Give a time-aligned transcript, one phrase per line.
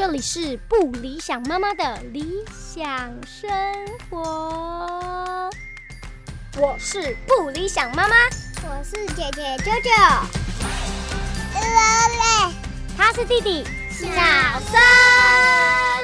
[0.00, 3.50] 这里是不理想妈妈的理想生
[4.08, 5.50] 活。
[6.56, 8.14] 我是不理想妈妈，
[8.62, 9.90] 我是姐姐舅舅，
[12.96, 14.06] 他是弟弟小
[14.70, 15.99] 森。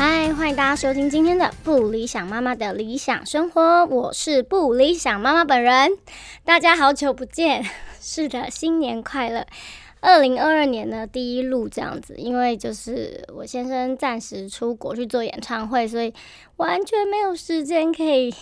[0.00, 5.90] 嗨，欢迎大家收听今天的不理想妈妈的理想生活，我是不理想妈妈本人。
[6.42, 7.62] 大家好久不见，
[8.00, 9.46] 是的，新年快乐！
[10.00, 16.14] 二零二二年的第一录这样子，因为就是我先生暂时出国去做演唱会，所以
[16.56, 18.34] 完全没有时间可以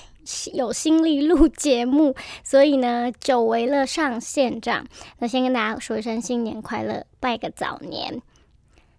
[0.54, 4.86] 有心力录节目，所以呢，久违了上线这样。
[5.18, 8.22] 那先跟大家说一声新年快乐，拜个早年。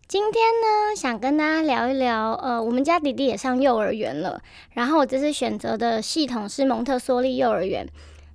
[0.09, 4.41] 今天呢，想跟大家聊一聊，呃，我们家弟弟也上幼儿园了，
[4.71, 7.87] 然后我这次选择的系统是蒙特梭利幼儿园，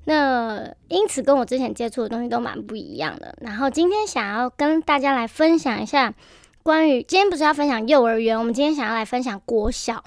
[0.04, 3.36] 那因此跟我之前接触的东西都蛮不一样的。
[3.40, 6.14] 然后今天想要跟大家来分享一下
[6.62, 10.04] 关于，今天不是要分享幼儿园，我们今天想要来分享国小。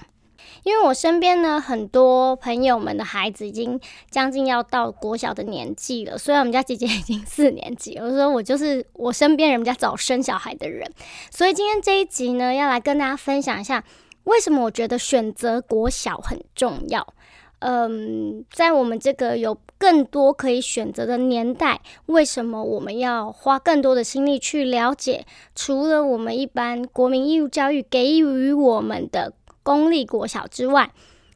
[0.64, 3.78] 因为我身边呢，很多朋友们的孩子已经
[4.10, 6.18] 将近要到国小的年纪了。
[6.18, 10.90] 虽然我们家姐姐已经四年级，我说我就是我身边人家早生小孩的人，
[11.30, 13.82] 所以今天这一集呢，要来跟大家分享一下，
[14.24, 17.14] 为什么我觉得选择国小很重要。
[17.60, 25.24] 嗯，在我们这个有更多可以选择的年代，为什么我们要花更多的心力去了解？
[25.54, 29.32] 除了我们一般国民义务教育给予我们的。
[29.68, 30.90] 公立国小之外，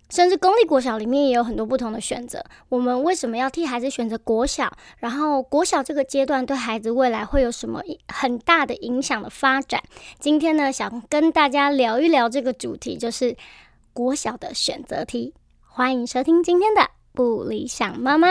[0.08, 2.42] 甚至公立国小里面也有很多不同的选择。
[2.70, 4.72] 我们为什么要替孩子选择国小？
[4.96, 9.82] 然后国小这个阶段对孩子未来会有什么很大的影响的发展？
[10.18, 13.36] 今天呢，想跟大家聊一聊这个主题，就是
[13.92, 15.34] 国小的选择题。
[15.66, 18.28] 欢迎收听今天的不理想妈妈。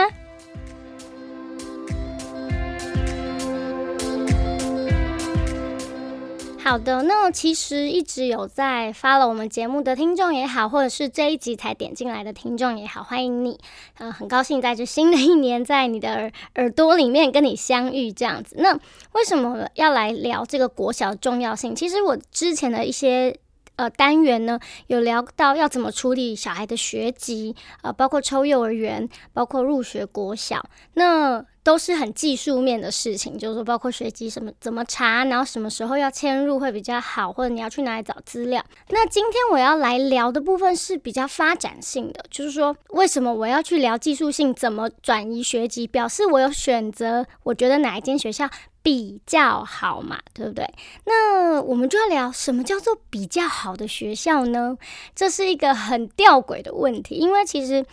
[6.64, 13.58] 好的，那其实一直有在发了我们节目的听众也好，或者是这一集才点进来的听众也好，欢迎你。
[13.98, 18.54] 呃，很高兴在这新的一年，在你的耳耳朵里面跟你相遇这样子。
[18.60, 18.78] 那
[19.10, 21.74] 为什么要来聊这个国小的重要性？
[21.74, 23.36] 其实我之前的一些
[23.76, 30.64] 呃单元呢，有聊到要怎么处理小孩的学籍，呃，包括抽幼儿园，包括入学国小。
[30.94, 38.64] 那都是很技术面的事情，就是说包括学籍什么怎么查，然后什么时候要迁入会比较好，或者你要去哪里找资料。
[38.88, 48.48] 那今天我要来聊的部分是比较发展性的，就是说为什么我要去聊技术性，怎么转移学籍，表示我有选择，我觉得哪一间学校
[48.82, 50.68] 比较好嘛，对不对？
[51.04, 54.76] 那我们就要聊什么叫做比较好的学校呢？
[55.14, 57.84] 这是一个很吊诡的问题，因为其实。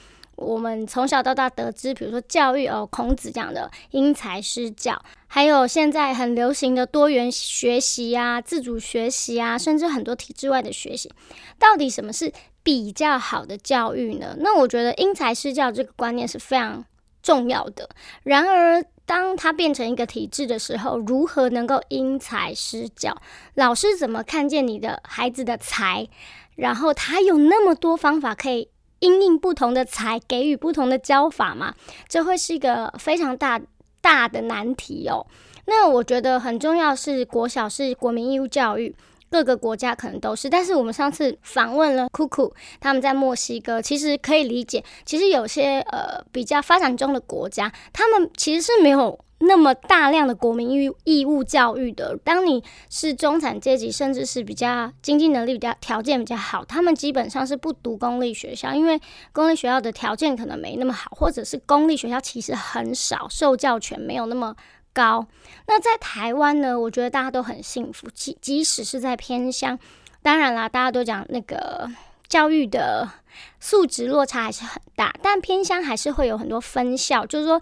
[0.42, 4.98] 我们从小到大得知，比如说教育哦，孔子讲的因材施教，
[5.28, 11.12] 还有现在很流行的多元学习啊、自主学习啊，甚至很多体制外的学习，
[11.58, 12.32] 到底什么是
[12.64, 14.38] 比较好的教育呢？
[14.40, 16.86] 那我觉得因材施教这个观念是非常
[17.22, 17.90] 重要的。
[18.24, 23.18] 然而，当它变成一个体制的时候，如何能够因材施教？
[23.56, 26.08] 老师怎么看见你的孩子的才？
[26.56, 28.70] 然后他有那么多方法可以。
[29.00, 31.74] 因应不同的才，给予不同的教法吗，
[32.10, 33.60] 这会是一个非常大
[34.02, 35.26] 大的难题哦。
[35.66, 38.94] 那我觉得很重要是国小是国民义务教育，
[39.30, 40.50] 各个国家可能都是。
[40.50, 49.20] 但是我们上次访问了酷酷，他们在墨西哥，其实可以理解，其实有些呃比较发展中的国家，他们其实是没有。
[49.42, 59.00] 那么大量的国民义义务教育的，当你是中产阶级，甚至是比较经济能力比较条件比较好，他们基本上是不读公立学校，因为
[59.32, 64.54] 公立学校的条件可能没那么好，或者是公立学校其实很少，受教权没有那么
[64.94, 65.28] 高。
[65.68, 69.78] 那在台湾呢，我觉得大家都很幸福，即即使是在偏乡，
[70.22, 71.90] 当然啦，大家都讲那个
[72.28, 73.10] 教育的
[73.60, 77.62] 素质落差还是很大，但偏乡还是会有很多分校，就是说。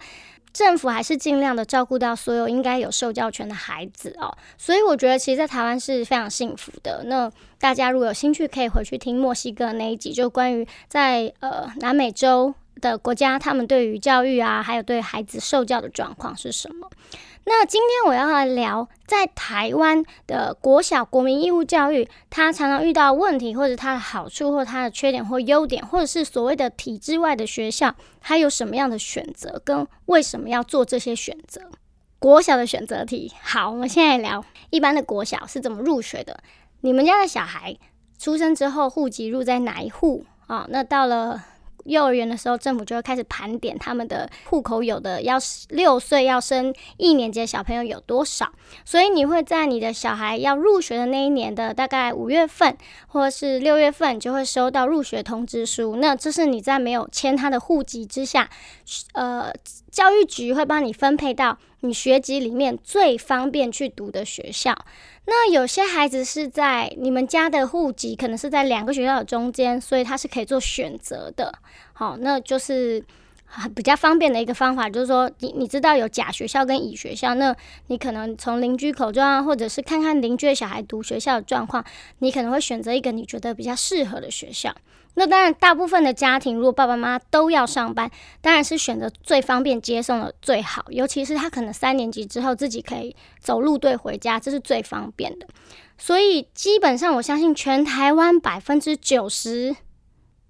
[0.54, 7.04] 政府还是尽量的照顾到所有应该有受教权的孩子哦，所以我觉得其实，在台湾是非常幸福的。
[7.06, 16.90] 那大家如果有兴趣，可以回去听墨西哥那一集，就关于在呃南美洲的国家，他们对于教育啊，还有对孩子受教的状况是什么。
[17.50, 31.62] 那今天我要来聊，在台湾的国小国民义务教育，它常常遇到问题，或者它的好处，或它的缺点或优点，或者是所谓的体制外的学校，它有什么样的选择，跟为什么要做这些选择？
[32.20, 36.40] 国小的选择题，好，我们现在聊一般的国小是怎么入学的。
[36.82, 37.78] 你们家的小孩
[38.20, 40.66] 出生之后，户籍入在哪一户啊？
[40.70, 41.42] 那到了
[41.86, 45.38] 幼儿园的时候，政府就会开始盘点他们的户口有的要
[45.70, 48.52] 六岁要升一年级的小朋友有多少，
[48.84, 52.76] 所以你会在你的小孩要入学的那一年的大概五月份
[53.08, 55.96] 或是六月份就会收到入学通知书。
[55.98, 58.50] 那这是你在没有签他的户籍之下，
[59.14, 59.54] 呃，
[59.92, 64.76] 教育局会帮你分配到你学籍里面最方便去读的学校。
[65.30, 71.54] 那有些孩子是在你们家的户籍可能是在两个学校的中间，所以他是可以做选择的。
[71.92, 73.04] 好，那就是
[73.76, 77.54] 比较方便的一个方法，就是说你你知道有甲学校跟乙学校，那
[77.88, 81.84] 你可能从邻居口中啊，或者是看看邻居的小孩读学校的状况，
[82.20, 84.74] 你可能会选择一个你觉得比较适合的学校。
[85.20, 90.86] 那当然，大部分的家庭如果爸爸妈妈都要上班，当然是选择最方便接送的最好。
[90.90, 95.48] 尤其是他可能三年级之后自己可以走路队回家，这是最方便的。
[95.98, 99.76] 所以基本上，我相信全台湾百分之九十，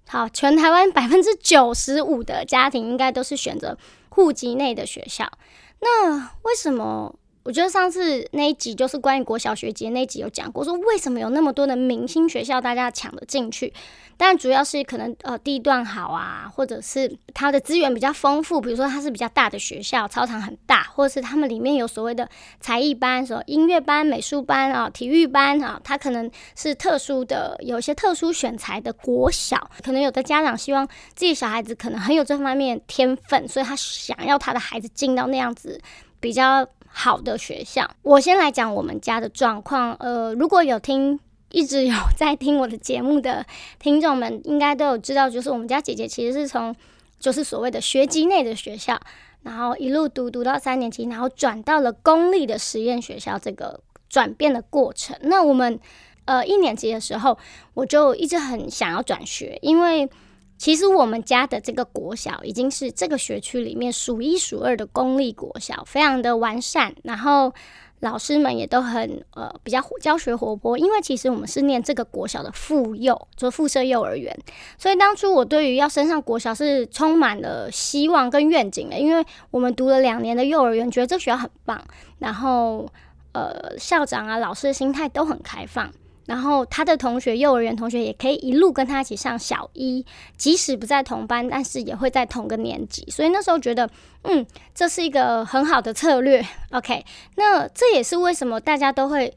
[0.06, 3.78] 好，全台湾百分之九十五的家庭应该都是选择
[4.10, 5.32] 户籍内的学校。
[5.80, 7.14] 那为什么？
[7.48, 13.72] 我觉得上次那一集就是关于国小学节那一集有讲过，说为什么有那么多的明星学校大家抢着进去？
[14.18, 22.28] 但主要是可能呃地段好啊，或者是它的资源比较丰富，比如说它是比较大的学校，操场很大，或者是他们里面有所谓的
[22.60, 35.80] 才艺班、什么音乐班、美术班啊、体育班啊，它可能是特殊的，有一些特殊选材的国小，可能有的家长希望自己小孩子可能很有这方面天分，所以他想要他的孩子进到那样子
[36.20, 36.68] 比较。
[37.00, 39.94] 好的学校，我先来讲我们家的状况。
[40.00, 41.20] 呃，如果有听
[41.52, 43.46] 一直有在听我的节目的
[43.78, 46.74] 听众们，应该都有知道，就是我们家姐姐其实是从
[47.20, 49.00] 就是所谓的学籍内的学校，
[49.42, 53.78] 然后一路读读到三年级，然后转到了公立的实验学校这个
[54.08, 55.16] 转变的过程。
[55.22, 55.78] 那我们
[56.24, 57.38] 呃一年级的时候，
[57.74, 60.10] 我就一直很想要转学，因为。
[60.58, 67.54] 其实我们家的这个国小已经是这个学区里面数一数二的公立国小，非常的完善，然后
[68.00, 70.76] 老师们也都很呃比较教学活泼。
[70.76, 74.36] 因为其实我们是念这个国小的附幼，就附设幼儿园，
[74.76, 78.98] 所以当初我对于要升上国小是充满了希望跟愿景的。
[78.98, 81.80] 因为我们读了两年的幼儿园，觉得这学校很棒，
[82.18, 82.86] 然后
[83.32, 85.90] 呃校长啊老师的心态都很开放。
[86.28, 90.04] 然后他的同学，幼儿园同学也可以一路跟他一起上小一，
[90.36, 93.02] 即使不在同班，但是也会在同个年级。
[93.10, 93.88] 所以那时候觉得，
[94.24, 96.44] 嗯，这是一个很好的策略。
[96.72, 97.02] OK，
[97.36, 99.34] 那这也是为什么大家都会。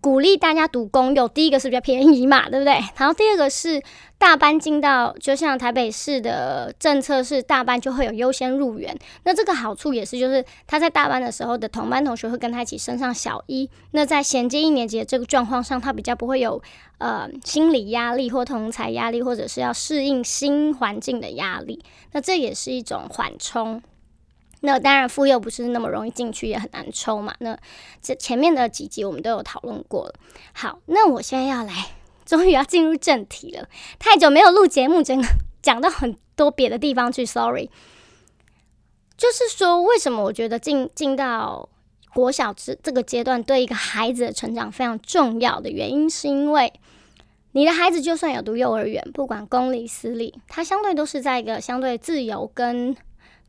[0.00, 2.72] 鼓励大家读公幼，第一个是比较便宜嘛，对不对？
[2.96, 3.82] 然后第二个是
[4.16, 8.96] 大班进到，就像台北市的政策是大班就会有优先入园。
[9.24, 13.68] 那这个好处也是，就是他在大班的时候的同班同学会跟他一起升上小一。
[13.90, 16.62] 那在衔接一年级的这个状况上，他比较不会有
[16.96, 21.84] 呃心理压力或同才压力，或者是要适应新环境的压力。
[22.12, 23.82] 那这也是一种缓冲。
[24.62, 27.34] 那当然，妇幼不是那么容易进去，也很难抽嘛。
[27.38, 27.58] 那
[28.02, 30.14] 这前面的几集我们都有讨论过了。
[30.52, 31.72] 好，那我现在要来，
[32.26, 33.66] 终于要进入正题了。
[33.98, 35.26] 太久没有录节目，真的
[35.62, 37.70] 讲到很多别的地方去，sorry。
[39.16, 41.66] 就是说，为什么我觉得进进到
[42.12, 46.70] 国小这这个阶段，对一个孩子的成长非常重要的原因，是因为
[47.52, 52.94] 你的孩子就算有读幼儿园，不管公立私立，他相对都是在一个相对自由跟。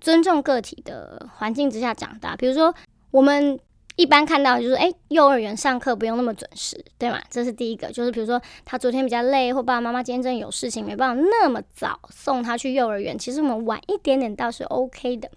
[0.01, 2.73] 尊重个体的环境之下长大，比如说
[3.11, 3.57] 我们
[3.97, 7.21] 一般看到就是，哎，幼儿园上课不用那么准时，对吗？
[7.29, 13.17] 这是第一个，就是比如说他昨天比较累，或爸爸妈妈今天真的有事情，没办法那么早送他去幼儿园。
[13.17, 15.29] 其实我们晚一点点倒是 OK 的。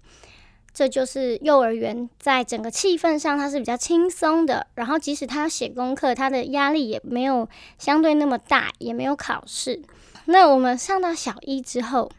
[0.73, 9.81] 这就是幼儿园在整个气氛上它是比较轻松的，然后即使他写功课，他的压力也没有相对那么大，也没有考试。
[10.25, 12.09] 那我们上到小一之后。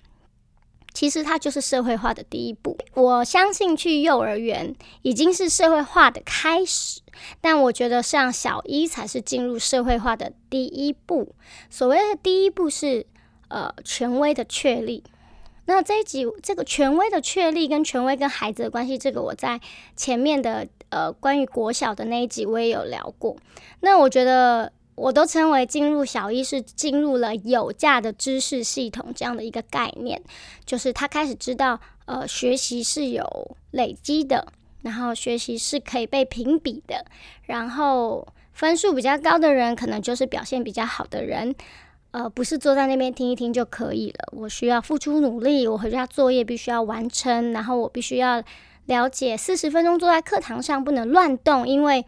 [0.96, 2.74] 其实它就是社会化的第一步。
[2.94, 7.02] 我相信去幼儿园已经是社会化的开始，
[7.42, 11.34] 但我觉得上小一才是进入社会化的第一步。
[11.68, 13.04] 所谓的第一步是
[13.48, 15.04] 呃权威的确立。
[15.66, 19.60] 那这一集这个权威的确立跟权威跟孩子的关系，这个我在
[19.96, 23.36] 前面的呃关于国小的那一集我也有聊过。
[23.80, 24.72] 那我觉得。
[24.96, 30.20] 我都称为进入小一是进入了有价的知识系统这样的一个概念，
[30.64, 34.50] 就是他开始知道，呃，学习是有累积的，
[34.82, 37.04] 然后学习是可以被评比的，
[37.42, 41.54] 然后分数比较高的人可能就是表现比较好的人，
[42.12, 48.42] 呃，不是坐在那边听一听就可以了，我需要付出努力，我回家作业必须要完成，然后我必须要
[48.86, 52.06] 了解四十分钟坐在课堂上不能乱动，因为。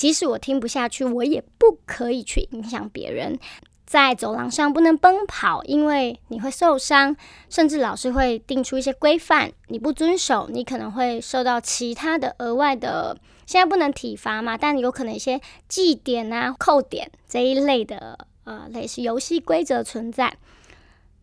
[0.00, 3.38] 即使我听不下去，我也不可以去影响别人。
[3.84, 7.14] 在走廊上不能奔跑，因为你会受伤，
[7.50, 13.18] 甚至老师会定出一些规范，你不遵守，你可能会受到其他的额外的。
[13.44, 15.38] 现在不能体罚嘛，但有可能一些
[15.68, 20.38] 记点啊、扣点这一类的呃类似游戏规则存在，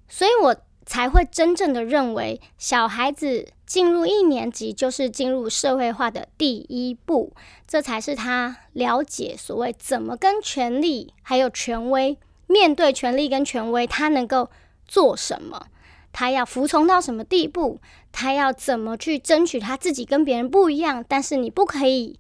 [0.08, 0.56] 所以我
[0.88, 7.34] 才会真正的认为，小孩子进入一年级就是进入社会化的第一步，
[7.68, 12.18] 这才是他了解所谓怎么跟权力还有权威。
[12.48, 14.50] 面对权力跟权威，他能够
[14.88, 15.68] 做什么？
[16.14, 17.80] 他要服从到什么地步？
[18.14, 21.04] 他要怎么去争取他自己跟别人不一样？
[21.06, 22.18] 但是你不可以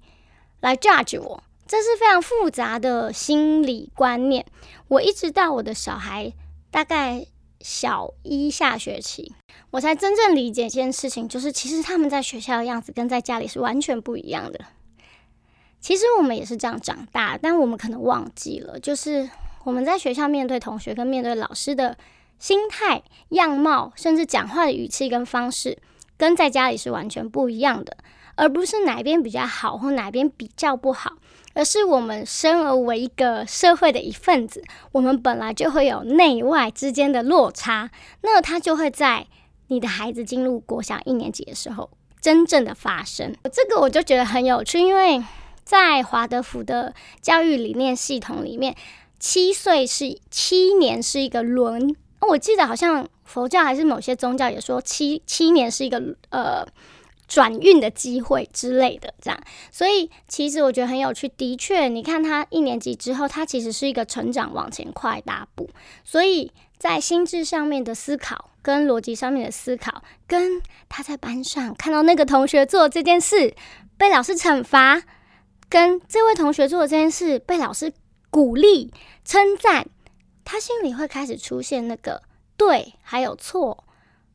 [0.59, 4.45] 来 judge 我，这是非常复杂的心理观念。
[4.89, 6.33] 我一直到我的小孩
[6.69, 7.25] 大概
[7.67, 9.33] 小一下学期，
[9.71, 14.62] 我才真正理解一件事情，就是其实他们在学校的样子跟在家里是完全不一样的。
[15.81, 19.29] 其实我们也是这样长大，但我们可能忘记了，就是。
[19.65, 21.97] 我们在学校面对同学跟面对老师的
[22.39, 25.77] 心态、样貌，甚至讲话的语气跟方式，
[26.17, 27.97] 跟在家里是完全不一样的。
[28.39, 31.13] 而不是哪边比较好或哪边比较不好，
[31.55, 37.89] 而是我们生而为一个社会的一份子，我们本来就会有内外之间的落差，
[38.21, 39.25] 那它就会在
[39.69, 41.89] 你的孩子进入国小一年级的时候
[42.21, 43.36] 真正的发生。
[43.51, 45.24] 这个我就觉得很有趣，因为
[45.63, 48.75] 在华德福的教育理念系统里面。
[49.19, 56.65] 七岁是七年是一个轮，我记得好像佛教还是某些宗教也说七七年是一个呃
[57.27, 59.39] 转运的机会之类的，这样。
[59.71, 65.69] 所以其实我觉得很有趣，的确，你看他一年级之后，他其实是一个成长往前快大步，
[66.03, 73.53] 所以在心智上面的思考跟逻辑上面的思考，跟他在班上看到那个同学做这件事
[73.97, 75.01] 被老师惩罚，
[75.69, 77.93] 跟这位同学做的这件事被老师。
[78.29, 78.93] 鼓励、
[79.24, 79.88] 称赞，
[80.50, 82.22] 他心里会开始出现那个
[82.56, 83.84] 对，还有错，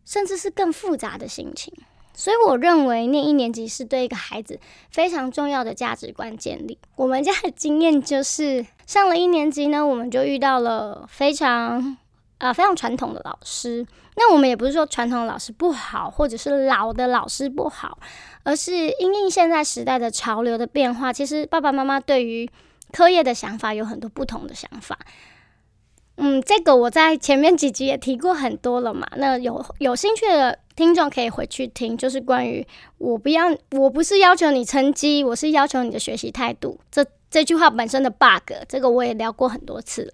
[0.05, 1.73] 甚至是更复杂的心情。
[2.13, 6.79] 所以，我认为念一年级是对一个孩子非常重要的价值观建立。
[6.97, 11.97] 我们家的经验就是，上了一年级呢，我们就遇到了非常
[12.37, 13.87] 啊非常传统的老师。
[14.17, 17.99] 那我们也不是说传统的老师不好，或者是老的老师不好，
[18.43, 22.49] 而是因应现在时代的潮流的变化，其实爸爸妈妈对于
[22.93, 24.99] 课业的想法有很多不同的想法，
[26.17, 29.07] 嗯，这个我在前面几集也提过很多了嘛。
[29.17, 32.67] 那有有兴趣的听众可以回去听，就是关于
[32.99, 36.79] 我不要，我不是要求你成绩，我是要求你的学习态度。
[36.91, 40.13] 这这句话本身的 bug，这个我也聊过很多次。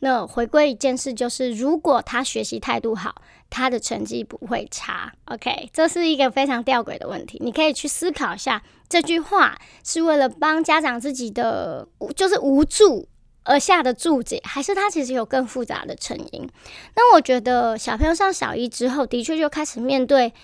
[0.00, 5.12] 那回归一件事，就是如果他学习态度好，他的成绩不会差。
[5.24, 8.62] OK，这是一个非常吊诡的问题，你可以去思考一下。
[8.88, 13.08] 这句话是为了帮家长自己的就是无助
[13.48, 16.46] 而下的注解，还是他其实有更复杂的成因？
[16.94, 20.34] 那我觉得小朋友上小一之后，的确就开始面对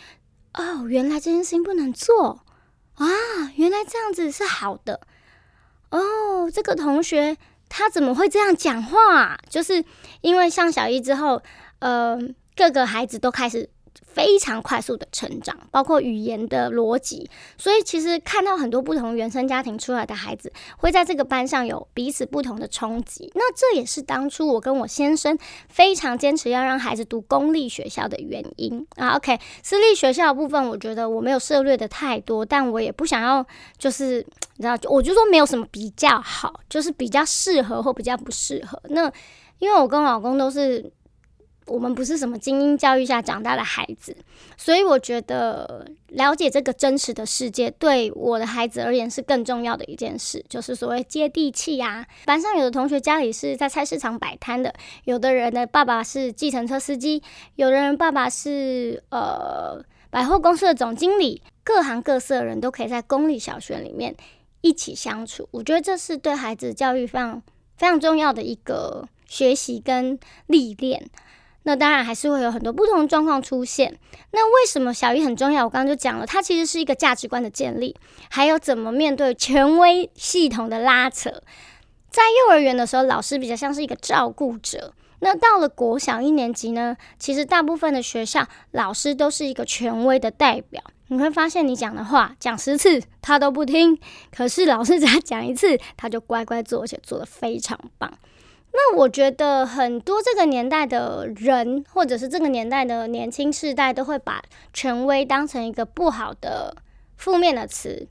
[0.55, 2.41] 哦，原来这件事情不能做
[2.95, 3.07] 啊，
[3.57, 5.01] 原来这样子是好的
[5.91, 7.37] 哦，这个同学。
[7.69, 9.37] 他怎么会这样讲话？
[9.51, 9.85] 就是
[10.21, 11.43] 因为上小一之后，
[11.81, 12.17] 呃，
[12.55, 13.69] 各个孩子都开始。
[14.07, 23.31] 非常快速的成长，包括语言的逻辑，所以其实看到很多不同原生家庭出来的孩子，会在这个班上有彼此不同的冲击。
[23.35, 25.37] 那这也是当初我跟我先生
[25.69, 29.17] 非常坚持要让孩子读公立学校的原因啊。
[29.17, 33.45] OK，私立学校部分，我觉得我没有涉猎的太多，但我也不想要，
[33.79, 34.25] 就是
[34.57, 38.81] 你知道，我就说没有什么比较好，就是比较适合或比较不适合。
[38.91, 39.11] 那
[39.59, 40.93] 因为我跟老公都是。
[41.67, 44.17] 我们不是什么精英教育下长大的孩子，
[44.57, 52.07] 所以我觉得了解这个真实的世界，对我的孩子而言是更重要的一件事，就是所谓接地气呀。
[52.27, 57.23] 班上有的同学家里是在菜市场摆摊的，有的人的爸爸是计程车司机，
[57.57, 64.15] 有的人爸爸是呃百货公司的总经理，各行各色的人都可以在公立小学里面
[64.61, 65.49] 一起相处。
[65.51, 67.43] 我觉得这是对孩子教育非常
[67.79, 71.11] 非常重要的一个学习跟历练。
[71.65, 73.99] 那当然还是会有很多不同的状况出现。
[74.31, 75.65] 那为什么小一很重要？
[75.65, 77.97] 我刚刚就讲了，它其实是一个价值观的建立，
[78.31, 81.43] 还有怎么面对权威系统的拉扯。
[82.11, 84.95] 在幼儿园的时候，老师比较像是一个照顾者。
[85.21, 90.83] 那到了国小一年级呢，其实大部分的学校老师都是一个权威的代表。
[91.09, 93.99] 你会发现，你讲的话讲十次他都不听，
[94.35, 98.13] 可是老师只要讲一次，他就乖乖做，而且做得非常棒。
[98.77, 106.77] 那我觉得很多这个年代的人，或者是这个年代的年轻世代，都会把权威当成一个不好的、
[107.17, 108.09] 负面的词。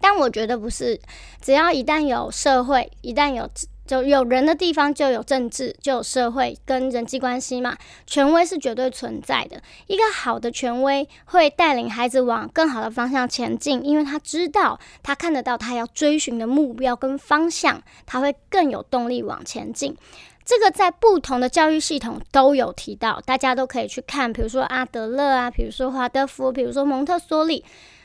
[0.00, 1.00] 但我觉得不是，
[1.40, 3.50] 只要一旦有社会，一旦有
[3.86, 7.76] 就有人的地方就有政治，就有社会跟人际关系嘛。
[8.06, 9.60] 权威是绝对存在的。
[9.86, 19.96] 一个好的权威会带领孩子往更好的方向前进，因为他知道，他看得到他要追寻的目标跟方向，他会更有动力往前进。
[20.44, 27.64] 这个在不同的教育系统都有提到，大家都可以去看，比如说阿德勒啊，比如说华德福，比如说蒙特梭利。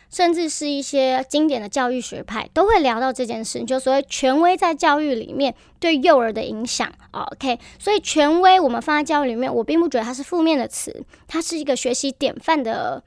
[0.09, 6.91] 甚至是一些经典的教育学派都会聊到这件事，就所谓权威在教育里面对幼儿的影响。
[7.11, 13.03] OK，所以权威我们放在教育里面，我并不觉得它是负面的词，它是一个学习典范的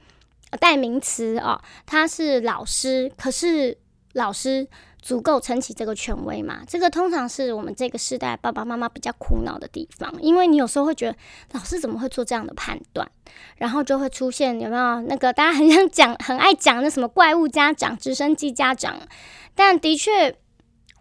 [0.59, 1.61] 代名词啊。
[1.85, 3.77] 它是老师，可是
[4.13, 4.67] 老师。
[5.03, 6.61] 足够撑起这个权威嘛？
[6.65, 11.17] 这个通常是我们这个时代爸爸妈妈比较苦恼的地方，因为你有时候会觉得
[11.51, 13.05] 老师怎么会做这样的判断，
[13.57, 18.95] 然后就会出现有没有那个大家很想讲、很爱讲那什么怪物家长、直升机家长？
[19.53, 20.37] 但的确，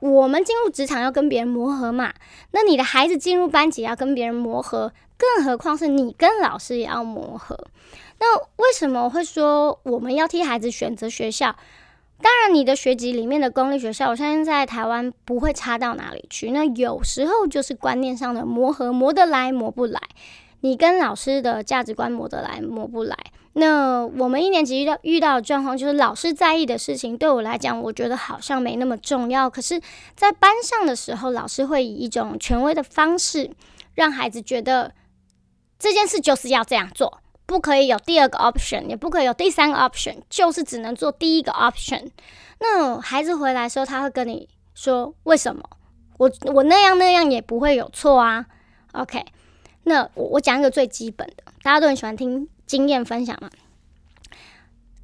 [0.01, 2.13] 我们进入职场要跟别人磨合嘛，
[2.51, 7.57] 那你的孩子进入班级要跟别人磨合，更何况是你跟老师也要磨合。
[8.19, 11.55] 那为什么会说我们要替孩子选择学校？
[12.23, 16.53] 当然，你的学籍里面的公立学校，我相信在台湾不会差到哪里去。
[16.53, 20.01] 那有时候就是观念上的磨合，磨得来磨不来。
[20.61, 23.17] 你跟老师的价值观磨得来磨不来。
[23.55, 29.51] 那我们一年级遇到遇到的状况，就是老师在意的事情，对我来讲，我觉得好像没那么重要。
[29.51, 29.81] 可是，
[30.15, 33.51] 在班上的时候，老师会以一种权威的方式，
[33.95, 34.95] 让孩子觉得
[35.79, 37.22] 这件事就是要这样做。
[37.53, 42.11] 不可以有第二个 option，也不可以有第三个 option，就是只能做第一个 option。
[42.59, 45.63] 那孩子回来的时候，他会跟你说为什么？
[46.17, 48.47] 我我那样那样也不会有错啊。
[48.93, 49.23] OK，
[49.83, 53.51] 那我我讲一个最基本的，大家都很喜欢听经验分享嘛。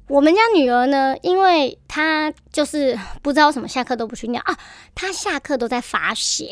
[0.07, 4.57] 我们家女儿呢，因为她就是不知道什么下课都不去尿啊，
[4.95, 6.51] 她下课都在罚写。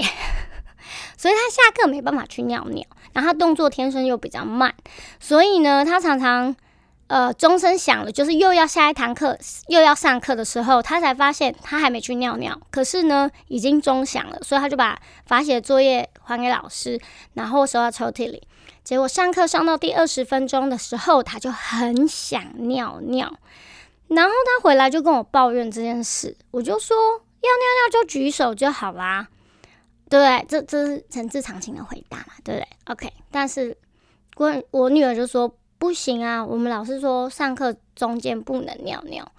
[1.17, 4.73] 所以他下课没办法去尿尿，然后他动作天生又比较慢，
[5.19, 6.55] 所以呢，他常常
[7.07, 16.99] 呃钟声响了，就是又要下一堂课，又要上课的时候，他才发现他还没去尿尿，可是呢已经钟响了，所以他就把罚写作业还给老师，
[17.33, 18.47] 然后收到抽屉里。
[18.83, 23.33] 结果上课上到第二十分钟的时候，他就很想尿尿，
[24.07, 29.27] 然后他回来就跟我抱怨这件事，我就说要尿尿就举手就好啦。
[30.09, 30.45] 对？
[30.47, 32.33] 这这是陈志常情的回答嘛？
[32.43, 33.75] 对不对？OK，但是
[34.37, 39.29] 我我女儿就说不行啊，我们老师说上课中间不能尿尿。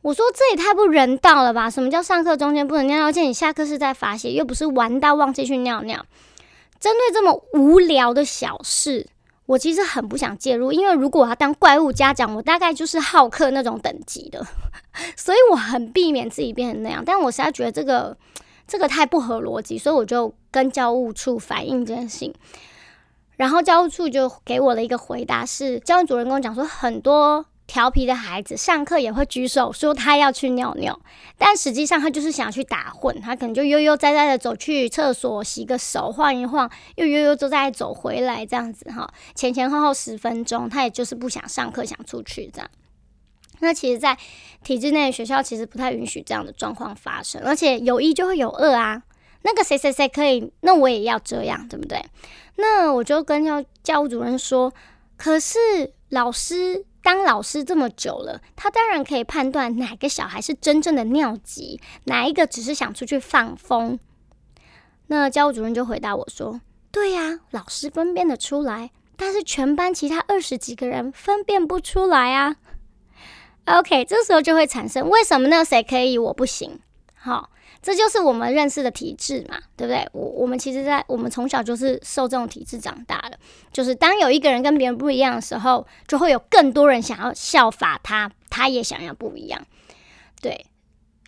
[0.00, 1.68] 我说这也太不人道了吧？
[1.68, 3.06] 什么叫上课中间不能尿尿？
[3.06, 6.06] 而且你下课是在罚写，又不是玩到忘记去尿尿。
[6.78, 9.08] 针对这么无聊的小事，
[9.46, 14.46] 我其实很不想介入，因为如果我要当怪物家长，我大概就是好客那种等级的，
[15.16, 17.02] 所以我很避免自己变成那样。
[17.04, 18.16] 但我实在觉得这个。
[18.72, 22.34] 这个太不合逻辑，所以我就跟教务处反映这件事情，
[23.36, 30.98] 然后教务处就给我的一个回答是：教务主任跟我讲说，很多调皮的孩子上课也会举手说他要去尿尿，
[31.36, 42.70] 但实际上他就是想要去打混，他可能就悠悠哉哉的走去厕所洗个手晃一晃，又悠悠哉哉走回来这样子哈，前前后后十分钟，他也就是不想上课，想出去这样。
[43.62, 44.18] 那其实，在
[44.64, 49.02] 体制内学校，其实不太允许这样的状况发生，而且有一就会有二啊。
[49.42, 52.04] 那个谁谁谁可以，那我也要这样，对不对？
[52.56, 54.72] 那我就跟教教务主任说，
[55.16, 55.58] 可是
[56.08, 63.98] 老师当老师这么久了，他当然可以判断哪个小孩是真正的尿急，哪一个只是想出去放风。
[65.06, 72.56] 那教务主任就回答我说：“对呀，老师分辨得出来，但是全班其他二十几个人分辨不出来啊。”
[73.66, 76.80] OK，这时候就会产生为什么那谁可以我不行？
[77.14, 80.04] 好，这就是我们认识的体制嘛，对不对？
[80.12, 83.38] 我我们其实，在我们从小就是受这种体制长大的，
[83.72, 89.64] 就是当有一个人跟别人不一样的时候，就会有更多人想要效法他，他也想要不一样。
[90.40, 90.66] 对，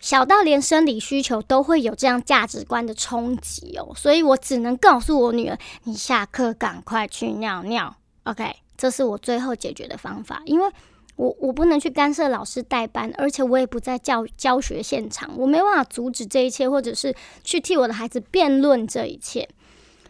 [0.01, 7.95] 小到连生理需求都会有这样价值观的冲击哦，所以我只能告诉我女儿，你下课赶快去尿尿。
[8.23, 10.69] OK，这是我最后解决的方法，因为。
[11.15, 19.47] 我我不能去干涉老师代班，而且我也不在教教学现场，我没办法阻止这一切，或者是去替我的孩子辩论这一切。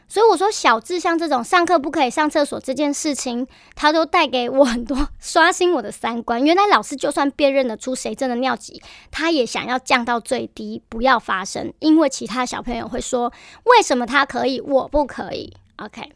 [0.07, 6.43] 所以我说，小智像这种上课不可以上厕所这件事情，他都带给我很多 刷新我的三观。
[6.45, 16.11] 原来老师就算辨认得出谁真的尿急，他也想要降到最低，不要发生，因为其他小朋友会说，为什么他可以，我不可以？OK，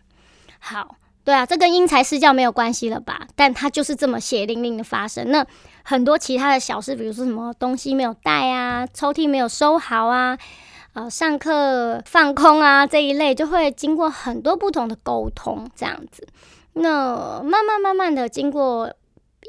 [0.60, 0.95] 好。
[1.30, 3.28] 对啊，这跟因材施教没有关系了吧？
[3.36, 5.30] 但它就是这么血淋淋的发生。
[5.30, 5.46] 那
[5.84, 10.36] 很多其他的小事，比如说什么东西没有带啊，抽屉没有收好啊，
[10.94, 16.28] 呃上课放空啊这一类，就会经过很多不同的沟通这样子。
[16.74, 18.92] 那慢慢慢慢的经过。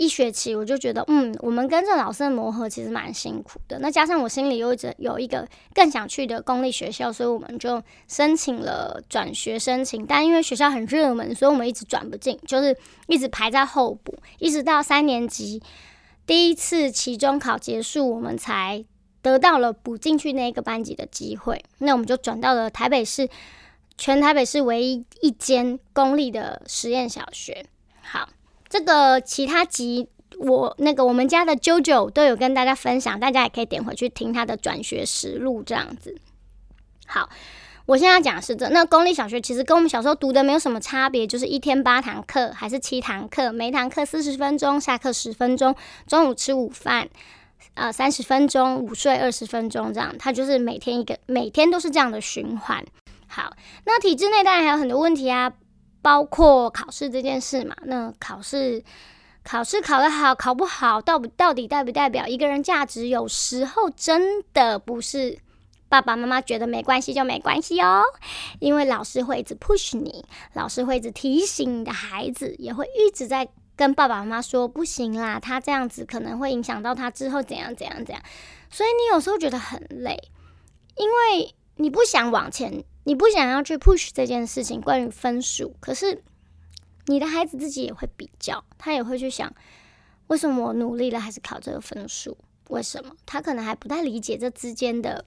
[0.01, 3.79] 一学期我就觉得，嗯，我们跟着老师的磨合其实蛮辛苦的。
[3.81, 10.07] 那加上我心里又一直有一个更想去的公立学校，所以我们就申请了转学申请。
[10.07, 12.75] 但因为学校很热门，所以我们一直转不进，就是
[13.09, 15.63] 一直排在候补，一直到三年级
[16.25, 18.83] 第一次期中考结束，我们才
[19.21, 21.63] 得到了补进去那个班级的机会。
[21.77, 23.29] 那我们就转到了台北市，
[23.99, 27.67] 全台北市唯一一间公立的实验小学。
[28.01, 28.27] 好。
[28.71, 36.17] 这个其他集，我那个我们家的 JoJo 都有跟大家分享，大家也可以点回去听他的转学实录这样子。
[37.05, 37.29] 好，
[37.87, 45.75] 我现在讲的是这，那公立小学其实跟我们小时候读的没有什么差别，就是一天八堂课还是七堂课，每堂课四十分钟，下课十分钟，
[46.07, 47.09] 中午吃午饭，
[47.75, 52.85] 呃三十分钟，午睡二十分钟这样，它就是每天一个，每天都是这样的循环。
[53.27, 53.53] 好，
[53.85, 55.53] 那体制内当然还有很多问题啊。
[56.03, 58.83] 包括考试这件事嘛，那考试
[59.43, 63.09] 考试考得好，考不好，到不到底代不代表一个人价值？
[63.09, 65.39] 有时候真的不是
[65.89, 68.03] 爸爸妈妈觉得没关系就没关系哦，
[68.61, 78.23] 因为老师会一直 push 你，老师会一直提醒你的孩子，也会一直在跟爸爸妈妈说不行啦，他这样子可能会影响到他之后怎样怎样怎样，
[78.71, 80.17] 所以你有时候觉得很累，
[80.97, 82.85] 因为你不想往前。
[83.05, 86.23] 你不想要去 push 这件事情，关于分数，可是
[87.07, 89.53] 你的孩子自己也会比较，他也会去想，
[90.27, 92.37] 为什么我努力了还是考这个分数？
[92.69, 93.17] 为什么？
[93.25, 95.25] 他可能还不太理解这之间的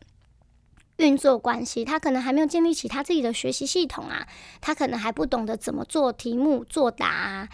[0.98, 4.28] 运作关系，他可能还没有建立起他自己的学习系统啊，
[4.62, 7.50] 他可能还不懂得怎么做题目作答啊。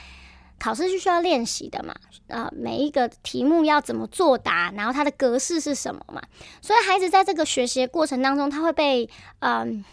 [0.59, 1.95] 考试是需要练习的嘛？
[2.27, 6.21] 呃，每一个题目要怎么作答，然后它的格式是什么嘛？
[6.61, 9.85] 所以孩子在这个学习的过程当中，他会被嗯。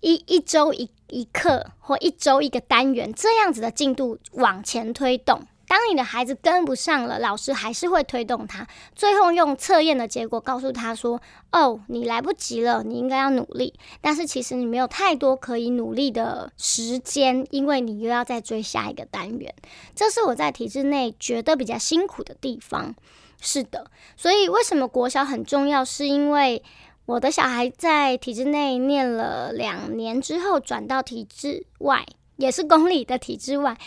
[0.00, 5.42] 一一周一一课或一周一个单元这样子的进度往前推动。
[5.66, 11.20] 当你的孩子跟不上了，老师还是会推动他，最后用测验的结果告诉他说
[11.52, 19.54] ：“哦，你来不及了，你应该要努力。”但是其实你没有太多可以努力的时间，因为你又要再追下一个单元。
[19.94, 22.94] 这是我在体制内觉得比较辛苦的地方。
[23.38, 25.84] 是的，所以为什么国小很重要？
[25.84, 26.62] 是因为。
[27.08, 32.04] 我的小孩在体制内念了两年之后，转到体制外，
[32.36, 33.78] 也是公立的体制外，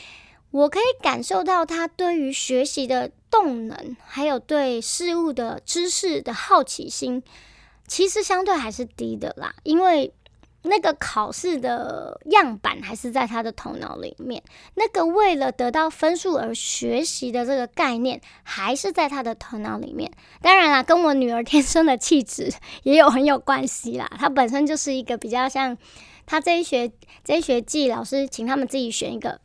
[0.49, 7.21] 我可以感受到他对于学习的动能，还有对事物的知识的好奇心，
[7.85, 10.11] 其实相对还是低的啦，因为。
[10.63, 14.43] 那个考试的样板还是在他的头脑里面，
[14.75, 20.11] 那个为了得到分数而学习的这个概念还是在他的头脑里面。
[20.41, 22.51] 当然啦，跟我女儿天生的气质
[22.83, 24.07] 也有很有关系啦。
[24.19, 25.75] 她本身就是一个比较像，
[26.25, 26.91] 她这一学
[27.23, 29.39] 这一学季老师请他们自己选一个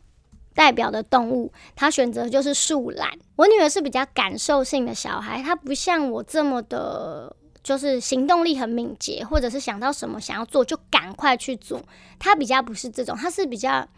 [0.54, 3.18] 代表的动物，她选择就是树懒。
[3.36, 7.34] 我女儿是比较感受性的小孩，她不像我这么的。
[7.66, 11.82] 就是行动力很敏捷，或者是想到什么想要做就赶快去做。
[12.16, 13.88] 他比较不是这种，他是比较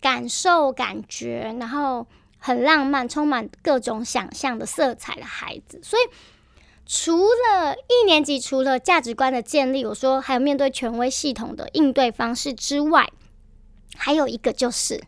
[0.00, 2.06] 感受感觉，然后
[2.38, 5.78] 很浪漫，充满各种想象的色彩的孩子。
[5.82, 6.02] 所以
[6.86, 13.12] 除了一年级，除了价值观的建立，我说还有面对权威系统的应对方式之外，
[13.94, 15.04] 还有一个就是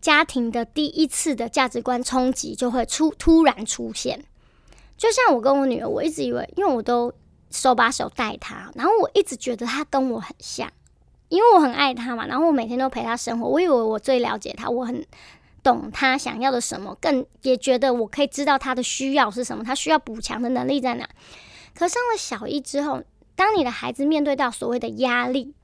[0.00, 4.24] 家庭的第一次的价值观冲击就会出突然出现。
[4.96, 7.12] 就像我跟我女儿，我一直以为，因为我都
[7.50, 10.70] 手把手带她，然后我一直觉得她跟我很像，
[11.28, 15.04] 因为我很爱她嘛，然后我每天都陪她生活，我以为我最了解她，我很
[15.62, 21.08] 懂她想要的什么，更也觉得我可以知道她的需要是什么，她需要补强的能力在哪。
[21.74, 23.02] 可上了小一之后，
[23.34, 25.54] 当你的孩子面对到所谓的压力、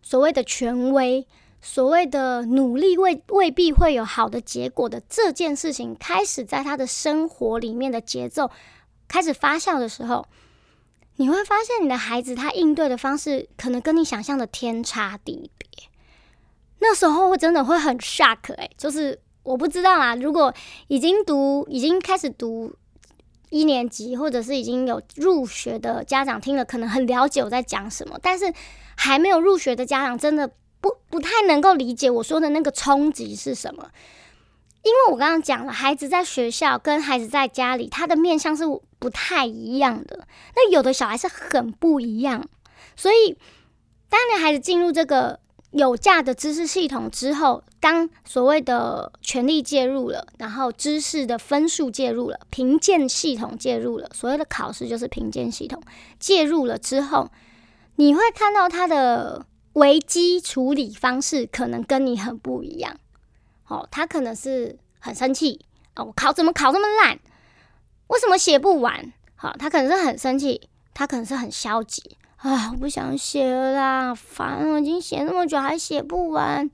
[0.00, 1.26] 所谓的权威、
[1.60, 8.50] 所谓的努力未未必会有好的结果的这件事情，开始在他的生活里面的节奏。
[9.08, 10.26] 开始发酵的时候，
[11.16, 15.68] 你会发现你的孩子他应对的方式可能跟你想象的天差地别。
[16.78, 20.14] 那时候我真的会很 shock 哎，就是我不知道啊。
[20.14, 20.52] 如果
[20.88, 22.74] 已经读、已经开始读
[23.48, 28.18] 一年级，或者是已经有入学的家长听了，可能很了解我在讲什么。
[28.22, 28.52] 但是
[28.96, 33.90] 还没有入学的家长，真的不不太能够理解我说的那个冲击是什么。
[34.86, 38.62] 因为我刚刚讲了，孩子在学校跟孩子在家里，他的面相是
[39.00, 40.28] 不太一样的。
[40.54, 42.48] 那有的小孩是很不一样，
[42.94, 43.36] 所以
[44.08, 45.40] 当你孩子进入这个
[45.72, 55.82] 有价的知识系统之后，当所谓的权力介入了，然后知识的分数介入了，评鉴系统介入了，所谓的考试就是评鉴系统
[56.20, 57.28] 介入了之后，
[57.96, 62.96] 你会看到他的危机处理方式可能跟你很不一样。
[63.68, 67.18] 哦，他可能是很生气哦，我考怎么考这么烂？
[68.08, 69.12] 为什么写不完？
[69.34, 76.70] 好，他可能是很生气，他可能是很消极啊，我不想写了啦，烦，我已经写那么久还写不完，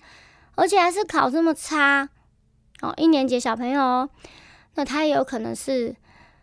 [0.55, 2.09] 而且还是考这么差。
[2.83, 4.09] 哦，一年级小朋友，
[4.75, 5.97] 那他也有可能是，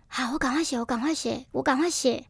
[0.07, 2.25] 好，我赶快写，我赶快写，我赶快写，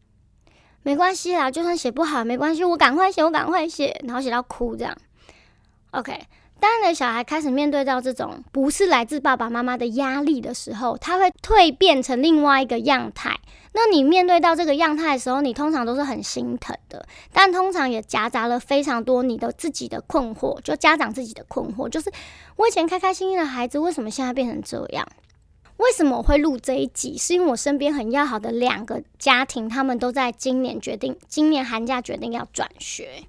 [0.83, 4.97] 没关系啦，就算写不好没关系，我赶快写，我赶快写，然后写到哭这样。
[5.91, 6.27] OK。
[6.59, 13.39] 当你的小孩开始面对到这种不是来自爸爸妈妈的压力的时候，他会蜕变成另外一个样态。
[13.71, 22.11] 那你面对到这个样态的时候，你通常都是很心疼的，但通常也夹杂了非常多你的自己的困惑，就家长自己的困惑，就是
[22.55, 25.07] 我以前开开心心的孩子，为什么现在变成这样？
[25.77, 27.17] 为什么我会录这一集？
[27.17, 33.23] 是因为我身边很要好的两个家庭，他们都在今年决定，今年寒假决定要转学。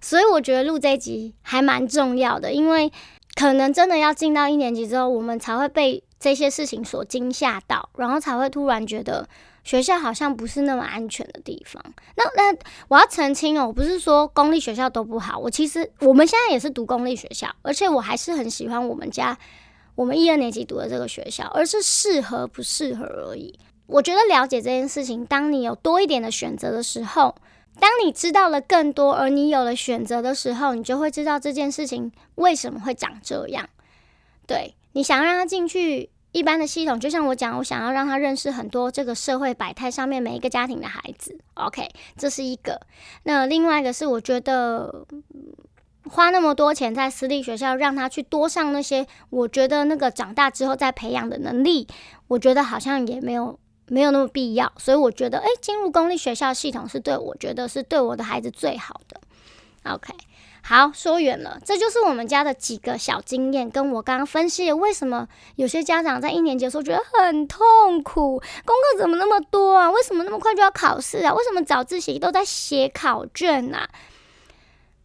[0.00, 2.92] 所以我觉得录这一集还蛮重要的，因为
[3.34, 9.28] 可能真的要进到一年级之后，我们才会被这些事情所惊吓到，然后才会突然觉得
[9.62, 11.82] 学校好像不是那么安全的地方。
[12.16, 12.58] 那那
[12.88, 19.38] 我要澄清哦，我不是说公立学校都不好，我其实我们现在也是读公立学校，而且我还是很喜欢我们家
[19.94, 23.56] 我们一二年级读的这个学校，而是适合不适合而已。
[23.86, 27.34] 我觉得了解这件事情，当你有多一点的选择的时候。
[27.80, 33.68] 当你知道了更多，而你有了选择的时候，你就会知道这件事情为什么会长这样。
[34.46, 41.38] 对你想让他进去一般的系统，就像我讲，我想要让他认识很多这个社会百态上面每一个家庭的孩子。
[41.54, 42.80] OK，这是一个。
[43.24, 45.06] 那另外一个是，我觉得
[46.08, 51.86] 花那么多钱在私立学校，让他去多上那些，我觉得那个长大之后再培养的能力，
[52.28, 53.58] 我觉得好像也没有。
[53.88, 59.20] 没有那么必要，所以我觉得，哎，进入公立学校系统是对我觉得是对我的孩子最好的。
[59.84, 60.12] OK，
[60.62, 69.90] 好，说远了，这就是我们家的几个小经验，跟我刚刚分析的为什么有些家长在一年级的时候觉得很痛苦，功课怎么那么多啊？
[69.90, 71.32] 为什么那么快就要考试啊？
[71.32, 73.88] 为什么早自习都在写考卷啊？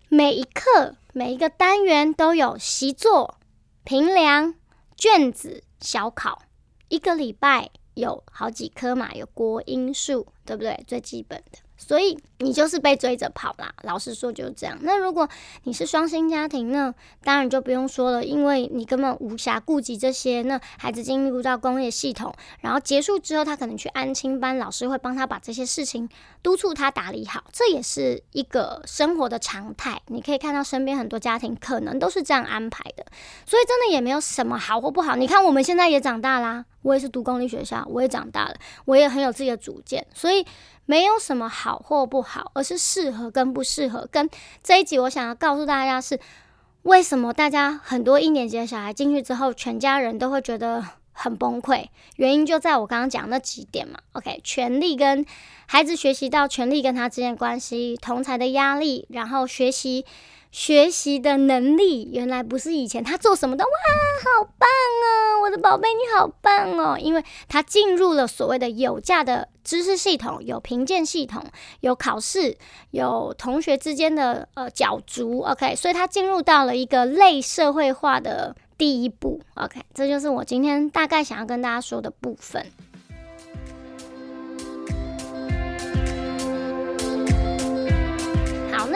[0.09, 3.37] 每一课每一个单元都有习作、
[3.83, 4.55] 评量、
[4.97, 6.41] 卷子、小考，
[6.89, 7.69] 一个礼拜。
[7.95, 10.83] 有好几科嘛，有国音树，对不对？
[10.87, 11.59] 最基本的。
[11.75, 14.77] 所以你就是被追着跑啦，老实说就是这样。
[14.83, 15.27] 那如果
[15.63, 16.93] 你是双薪家庭，那
[17.25, 20.41] 当然就不用说了，因为你根本无暇顾及这些。
[20.43, 26.07] 那孩子进入到工业系统，然后结束之后，他可能去安亲班，老师会帮他把这些事情
[26.41, 30.01] 督促他打理好，这也是一个生活的常态。
[30.07, 33.05] 你可以看到身边很多家庭可能都是这样安排的，
[33.45, 35.17] 所以真的也没有什么好或不好。
[35.17, 40.45] 你看我们现在也长大啦，我也是读公立学校，我也长大了，我也很有自己的主见，所以。
[40.85, 44.05] 没有什么好或不好，而是适合跟不适合。
[44.11, 44.29] 跟
[44.61, 46.19] 这一集我想要告诉大家是，
[46.81, 51.85] 为什么大家很多一年级的小孩进去之后，全家人都会觉得很崩溃？
[52.17, 53.97] 原因就在我刚刚讲那几点嘛。
[54.11, 55.25] OK，权力跟
[55.67, 60.05] 孩子学习到权力跟他之间关系，同才的压力，然后学习。
[60.53, 63.69] 学习的能力原来不是以前他做什么的哇，
[64.23, 65.41] 好棒哦！
[65.41, 66.95] 我的宝贝，你好棒哦！
[66.99, 71.43] 因为他进入了所谓的有价的知识系统，有评鉴系统，
[71.79, 72.55] 有考试，
[72.91, 82.63] 有同学之间的呃角逐，OK，所以他进入到了一个类社会化的第一步，OK，这就是我今天大概想要跟大家说的部分。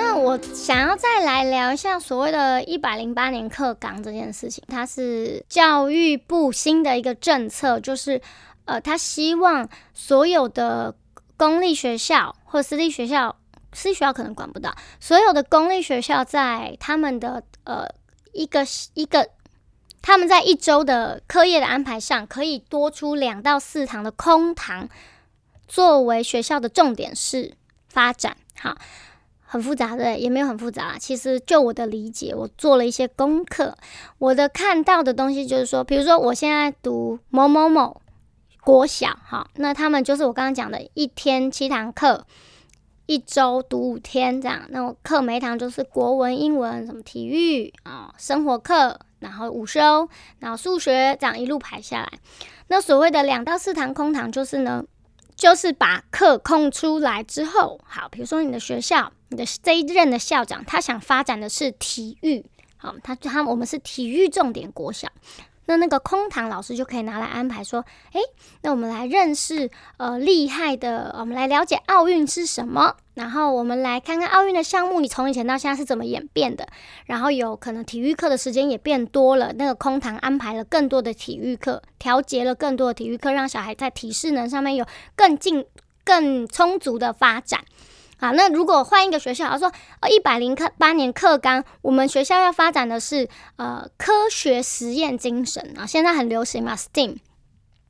[0.09, 8.21] 那我想要再来聊一下所谓的“一百零八年课纲”这件事情，它是教育部新的一个政策，就是
[8.63, 10.95] 呃，他希望所有的
[11.35, 13.35] 公立学校或私立学校，
[13.73, 17.85] 私立学校可能管不到，所有的公立学校在他们的呃
[18.31, 19.27] 一个一个
[20.01, 24.87] 他们在一周的课业的安排上，可以多出两到四堂的空堂，
[25.67, 27.55] 作为学校的重点是
[27.89, 28.77] 发展好。
[29.49, 30.97] 很复杂的，也没有很复杂。
[30.99, 33.77] 其实就我的理解，我做了一些功课。
[34.17, 38.01] 我的看到的东西就是说，比如说我现在读某某某
[38.61, 42.25] 国小，哈，那他们就是我刚刚讲的，一天七堂课，
[43.05, 44.63] 一周读五天这样。
[44.67, 52.11] 那我课每一堂就是国文、英文、什么体育啊、生活课，然后午休，然后数学，这样一路排下来。
[52.67, 54.83] 那所谓的两到四堂空堂，就是呢。
[55.37, 62.43] 就是把课空出来之后，好，比如说你的学校，你的这一任的校长，他想发展的是体育，
[62.75, 65.07] 好，他他我们是体育重点国小，
[65.67, 68.19] 那那个空堂老师就可以拿来安排说，诶，
[68.61, 76.67] 那我们来认识呃厉害的，我们来了解奥运是什么，然后我们来看看奥运的项目，你从以前到现在是怎么演变的，
[77.05, 85.65] 然后有可能体育课的时间也变多了，那个空堂安排了更多的体育课，调节了更多的体育课，让小孩在体适能上面有更进
[86.03, 87.61] 更充足的发展。
[88.19, 97.17] 好，那如果换一个学校，他说，呃，一百零课八年课纲，我们学校要发展的是呃科学实验精神啊，现在很流行嘛，STEAM。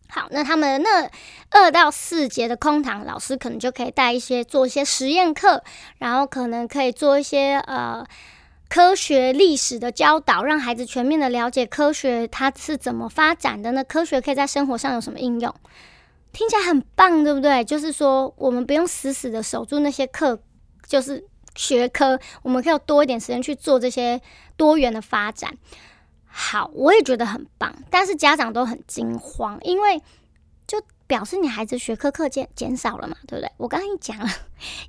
[0.09, 1.09] 好，那他们那
[1.51, 5.63] 二到四节的空堂老师可能就可以带一些做一些实验课，
[5.97, 8.05] 然后可能可以做一些呃
[8.69, 13.83] 科学历史的教导，让孩子全面的了解科学它是怎么发展的呢？
[13.83, 15.53] 科学可以在生活上有什么应用？
[16.37, 17.63] 听起来很棒，对不对？
[17.63, 20.39] 就是说，我们不用死死的守住那些课，
[20.87, 24.21] 就是学科，我们可以有多一点时间去做这些
[24.55, 25.57] 多元的发展。
[26.27, 29.99] 好，我也觉得很棒，但是家长都很惊慌，因为
[30.67, 33.51] 就表示你孩子学科课减减少了嘛，对不对？
[33.57, 34.29] 我刚刚讲了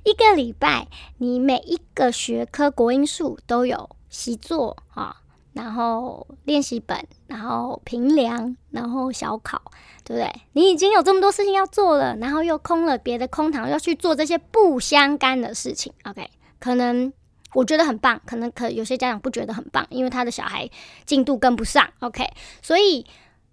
[0.03, 5.15] 一个礼拜，你每一个学科国音数都有习作啊。
[5.59, 9.61] 然后练习本，然后评量，然后小考，
[10.05, 10.41] 对不对？
[10.53, 15.91] 你已经有这么多事情要做了，然后又空了别的空堂，要去做这些不相干的事情。
[16.05, 16.29] OK，
[16.61, 17.11] 可能
[17.53, 20.69] 我觉得很棒，可能可有些家长不觉得很棒，因为他的小孩
[21.05, 21.89] 进度跟不上。
[21.99, 22.25] OK，
[22.61, 23.05] 所以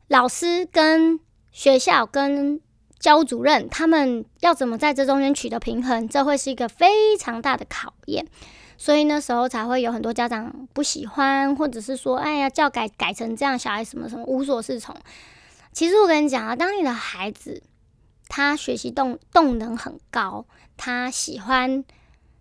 [0.06, 1.18] 老师跟
[1.50, 2.60] 学校跟
[3.00, 8.28] 教主任他们要怎么在这中间取得平衡，这会是一个非常大的考验。
[8.78, 14.94] 所以那时候才会有很多家长不喜欢，或者是说，哎呀，教改改成这样，小孩什么什么无所适从。
[15.72, 17.62] 其实我跟你讲啊，当你的孩子
[18.28, 20.44] 他学习动动能很高，
[20.76, 21.84] 他喜欢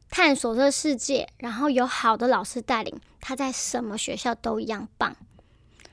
[0.09, 5.15] 探索这世界，然后有好的老师带领，他在什么学校都一样棒。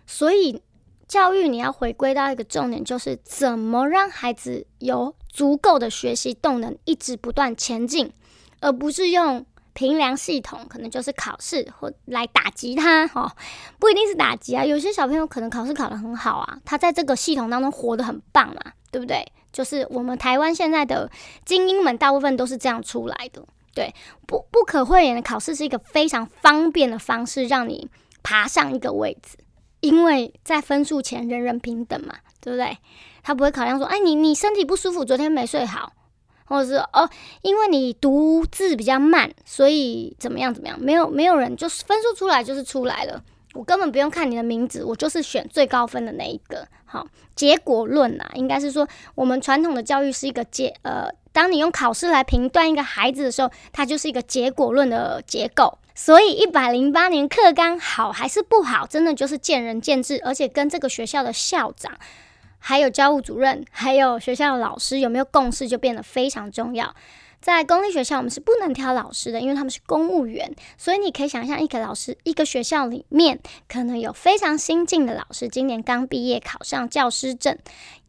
[0.07, 0.61] 所以
[1.07, 8.13] 教育你要回归到一个重点，就是怎么让孩子有足够的学习动能，一直不断前进，
[8.61, 9.47] 而不是用。
[9.75, 13.31] 评量系统可能就是考试或来打击他哦，
[13.79, 14.65] 不一定是打击啊。
[14.65, 19.25] 有些小朋友可能考试考得很好啊，他在这个系统当中活得很棒嘛，对不对？
[19.53, 21.11] 就是我们台湾现在的
[21.45, 23.45] 精英们，大部分都是这样出来的。
[23.75, 23.95] 对，
[24.27, 27.89] 不不可讳言的考试是一个非常方便的方式，让你
[28.23, 29.39] 爬上一个位置，
[29.81, 32.77] 因为在分数前人人平等嘛，对不对？
[33.23, 35.93] 他不会考量说，哎，你你身体不舒服，昨天没睡好。
[36.45, 37.09] 或者是哦，
[37.43, 40.79] 因为你读字比较慢，所以怎么样怎么样？
[40.81, 43.23] 没有没有人就是分数出来就是出来了，
[43.55, 46.67] 我根本不用看你的名字，我就是选最高分的那一个。
[46.85, 55.79] 好，结果论啊，应该是说我们传统的教育是一个结呃，当你用考试来评断一个孩子的时候，它就是一个结果论的结构。
[55.95, 61.93] 所以一百零八年课纲好还是不好，真的就是见仁见智，而且跟这个学校的校长。
[62.65, 66.95] 还有教务主任，还有学校的老师有没有共识，就变得非常重要。
[67.41, 70.55] 在公立学校，我们是不能挑老师的，因为他们是公务员。
[70.79, 77.59] 所以你可以想象，一个老师，一个学校里面，可能有非常新进的老师，今年刚毕业考上教师证，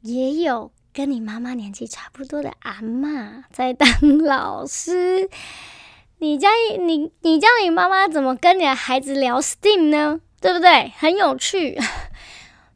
[0.01, 3.89] 也有跟你妈妈年纪差不多的阿妈在当
[4.19, 5.27] 老师。
[6.19, 10.21] 你家你你叫你妈妈怎么跟你的孩子聊 STEAM 呢？
[10.39, 10.93] 对不对？
[10.97, 11.79] 很有趣。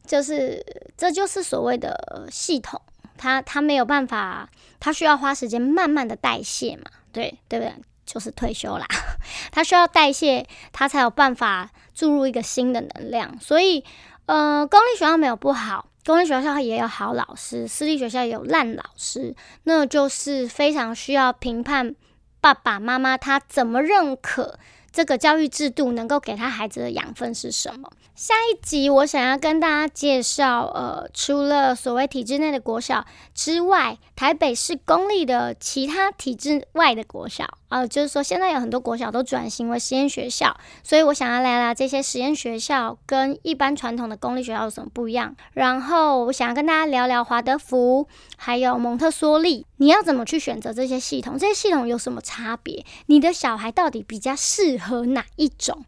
[0.08, 0.64] 就是，
[0.96, 2.80] 这就是所谓的系统，
[3.18, 4.48] 它它没有办法，
[4.80, 7.74] 它需要花时间慢慢的代谢嘛，对对不对？
[8.06, 8.86] 就是退休啦，
[9.52, 13.38] 它需要代谢，它才有办法注入一个新的能量。
[13.38, 13.84] 所以，
[14.24, 21.94] 呃，公立学校没有不好，公立学校也有好老师，私立学校也有烂老师，那就是非常需要评判
[22.40, 24.58] 爸爸妈妈他怎么认可。
[24.90, 27.90] 这个教育制度能够给他孩子的养分是什么？
[28.14, 45.36] 下一集我想要跟大家介绍，呃，除了所谓体制内的国小之外，台北市公立的其他体制外的国小，呃，就是说现在有很多国小都转型为实验学校，所以我想要聊聊这些实验学校跟一般传统的公立学校有什么不一样。
[45.52, 51.36] 然后我想要跟大家聊聊华德福，还有蒙特梭利，你要怎么去选择这些系统？
[51.38, 52.84] 这些系统有什么差别？
[53.06, 55.84] 你的小孩到底比较适合哪一种？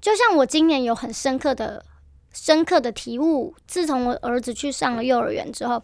[0.00, 1.84] 就像我今年有很深刻的、
[2.32, 5.82] 深刻的体悟，自从我儿子去上了幼儿园之后，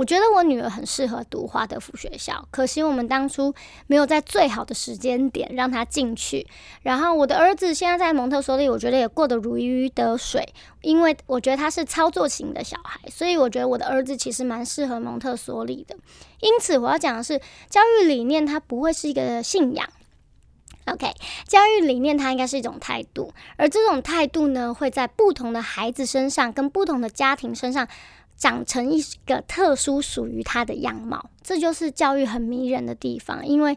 [0.00, 2.48] 我觉得我女儿很适合读华德福学校。
[2.50, 3.54] 可惜我们当初
[3.86, 6.46] 没有在最好的时间点让她进去。
[6.80, 15.94] 然后我的儿子现在在蒙特梭利，我觉得也过得如鱼得水，因为我觉得他是操作型的小孩，所以我觉得我的儿子其实蛮适合蒙特梭利的。
[16.40, 17.38] 因此我要讲的是，
[17.68, 19.86] 教育理念它不会是一个信仰。
[20.86, 21.12] OK，
[21.46, 27.86] 教育理念它应该是一种态度，而这种态度呢，会在不同的孩子身上跟不同的家庭身上
[28.40, 31.28] 长成一个特殊属于他的样貌。
[31.42, 33.76] 这就是教育很迷人的地方，因为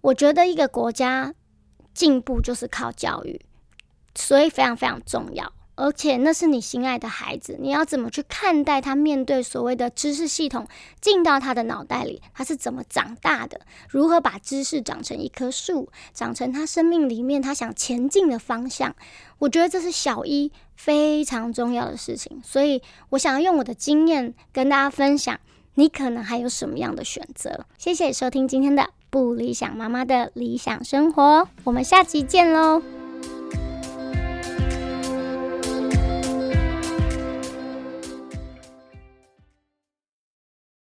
[0.00, 1.32] 我觉得一个国家
[1.94, 3.40] 进步就是靠教育，
[4.14, 5.52] 所以非常非常重要。
[5.80, 8.94] 而且那是你心爱的孩子，你要怎么去看待他？
[9.00, 10.68] 面对所谓的知识系统
[11.00, 13.62] 进到他的脑袋里，他是怎么长大的？
[13.88, 18.94] 如何把知识长成一棵树，长成他生命里面他想前进的方向？
[19.38, 22.42] 我觉得这是小一非常重要的事情。
[22.44, 25.40] 所以我想要用我的经验跟大家分享，
[25.76, 27.64] 你可能还有什么样的选择？
[27.78, 32.82] 谢谢收听今天的不理想妈妈的理想生活，我们下期见喽！